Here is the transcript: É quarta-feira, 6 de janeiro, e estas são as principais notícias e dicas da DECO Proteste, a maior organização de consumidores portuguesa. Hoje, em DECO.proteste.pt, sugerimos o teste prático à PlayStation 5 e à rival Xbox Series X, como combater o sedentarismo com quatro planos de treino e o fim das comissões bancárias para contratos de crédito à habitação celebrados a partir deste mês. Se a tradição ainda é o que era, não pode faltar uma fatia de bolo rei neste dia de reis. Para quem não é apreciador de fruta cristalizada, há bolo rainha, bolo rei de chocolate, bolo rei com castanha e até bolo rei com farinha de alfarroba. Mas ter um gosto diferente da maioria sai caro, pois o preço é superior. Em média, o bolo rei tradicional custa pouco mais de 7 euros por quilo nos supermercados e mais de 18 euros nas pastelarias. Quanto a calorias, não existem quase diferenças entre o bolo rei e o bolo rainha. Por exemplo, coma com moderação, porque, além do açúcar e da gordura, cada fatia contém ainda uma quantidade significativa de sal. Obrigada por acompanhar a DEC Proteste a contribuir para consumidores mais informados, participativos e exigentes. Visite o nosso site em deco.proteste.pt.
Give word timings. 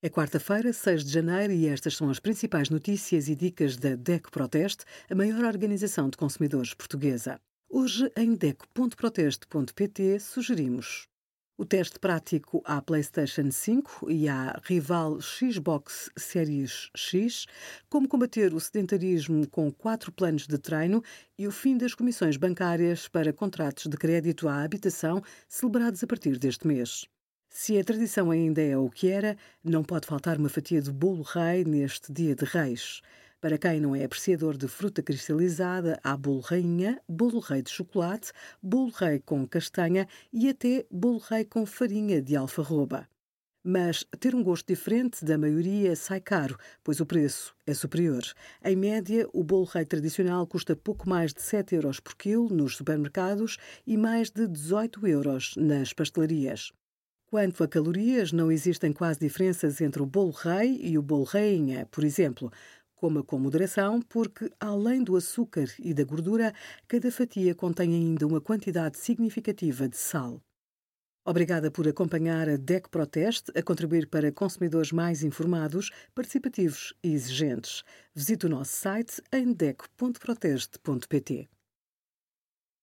É 0.00 0.08
quarta-feira, 0.08 0.72
6 0.72 1.02
de 1.02 1.10
janeiro, 1.10 1.52
e 1.52 1.66
estas 1.66 1.96
são 1.96 2.08
as 2.08 2.20
principais 2.20 2.70
notícias 2.70 3.28
e 3.28 3.34
dicas 3.34 3.76
da 3.76 3.96
DECO 3.96 4.30
Proteste, 4.30 4.84
a 5.10 5.14
maior 5.16 5.44
organização 5.44 6.08
de 6.08 6.16
consumidores 6.16 6.72
portuguesa. 6.72 7.40
Hoje, 7.68 8.08
em 8.16 8.36
DECO.proteste.pt, 8.36 10.20
sugerimos 10.20 11.08
o 11.56 11.64
teste 11.64 11.98
prático 11.98 12.62
à 12.64 12.80
PlayStation 12.80 13.50
5 13.50 14.08
e 14.08 14.28
à 14.28 14.60
rival 14.62 15.20
Xbox 15.20 16.08
Series 16.16 16.90
X, 16.96 17.46
como 17.90 18.06
combater 18.06 18.54
o 18.54 18.60
sedentarismo 18.60 19.48
com 19.48 19.68
quatro 19.72 20.12
planos 20.12 20.46
de 20.46 20.58
treino 20.58 21.02
e 21.36 21.48
o 21.48 21.50
fim 21.50 21.76
das 21.76 21.96
comissões 21.96 22.36
bancárias 22.36 23.08
para 23.08 23.32
contratos 23.32 23.88
de 23.88 23.96
crédito 23.96 24.46
à 24.46 24.62
habitação 24.62 25.20
celebrados 25.48 26.04
a 26.04 26.06
partir 26.06 26.38
deste 26.38 26.68
mês. 26.68 27.08
Se 27.50 27.78
a 27.78 27.84
tradição 27.84 28.30
ainda 28.30 28.62
é 28.62 28.76
o 28.76 28.90
que 28.90 29.08
era, 29.08 29.36
não 29.64 29.82
pode 29.82 30.06
faltar 30.06 30.36
uma 30.36 30.48
fatia 30.50 30.82
de 30.82 30.92
bolo 30.92 31.22
rei 31.22 31.64
neste 31.64 32.12
dia 32.12 32.34
de 32.34 32.44
reis. 32.44 33.00
Para 33.40 33.56
quem 33.56 33.80
não 33.80 33.96
é 33.96 34.04
apreciador 34.04 34.56
de 34.56 34.68
fruta 34.68 35.02
cristalizada, 35.02 35.98
há 36.04 36.16
bolo 36.16 36.40
rainha, 36.40 37.00
bolo 37.08 37.40
rei 37.40 37.62
de 37.62 37.70
chocolate, 37.70 38.32
bolo 38.62 38.90
rei 38.90 39.18
com 39.20 39.46
castanha 39.46 40.06
e 40.32 40.48
até 40.48 40.86
bolo 40.90 41.18
rei 41.18 41.44
com 41.44 41.64
farinha 41.64 42.20
de 42.20 42.36
alfarroba. 42.36 43.08
Mas 43.64 44.04
ter 44.20 44.34
um 44.34 44.42
gosto 44.42 44.66
diferente 44.66 45.24
da 45.24 45.38
maioria 45.38 45.96
sai 45.96 46.20
caro, 46.20 46.56
pois 46.84 47.00
o 47.00 47.06
preço 47.06 47.54
é 47.66 47.74
superior. 47.74 48.22
Em 48.64 48.76
média, 48.76 49.28
o 49.32 49.42
bolo 49.42 49.64
rei 49.64 49.84
tradicional 49.84 50.46
custa 50.46 50.76
pouco 50.76 51.08
mais 51.08 51.32
de 51.32 51.42
7 51.42 51.74
euros 51.76 51.98
por 51.98 52.14
quilo 52.14 52.48
nos 52.50 52.76
supermercados 52.76 53.56
e 53.86 53.96
mais 53.96 54.30
de 54.30 54.46
18 54.46 55.06
euros 55.06 55.54
nas 55.56 55.92
pastelarias. 55.92 56.72
Quanto 57.30 57.62
a 57.62 57.68
calorias, 57.68 58.32
não 58.32 58.50
existem 58.50 58.90
quase 58.90 59.20
diferenças 59.20 59.82
entre 59.82 60.02
o 60.02 60.06
bolo 60.06 60.30
rei 60.30 60.80
e 60.82 60.96
o 60.96 61.02
bolo 61.02 61.24
rainha. 61.24 61.84
Por 61.90 62.02
exemplo, 62.02 62.50
coma 62.96 63.22
com 63.22 63.38
moderação, 63.38 64.00
porque, 64.00 64.50
além 64.58 65.04
do 65.04 65.14
açúcar 65.14 65.66
e 65.78 65.92
da 65.92 66.04
gordura, 66.04 66.54
cada 66.86 67.10
fatia 67.10 67.54
contém 67.54 67.92
ainda 67.92 68.26
uma 68.26 68.40
quantidade 68.40 68.96
significativa 68.96 69.86
de 69.86 69.98
sal. 69.98 70.40
Obrigada 71.22 71.70
por 71.70 71.86
acompanhar 71.86 72.48
a 72.48 72.56
DEC 72.56 72.88
Proteste 72.88 73.52
a 73.54 73.62
contribuir 73.62 74.08
para 74.08 74.32
consumidores 74.32 74.90
mais 74.90 75.22
informados, 75.22 75.90
participativos 76.14 76.94
e 77.04 77.12
exigentes. 77.12 77.84
Visite 78.14 78.46
o 78.46 78.48
nosso 78.48 78.72
site 78.72 79.20
em 79.30 79.52
deco.proteste.pt. 79.52 81.46